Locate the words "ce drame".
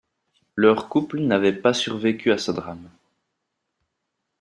2.39-2.89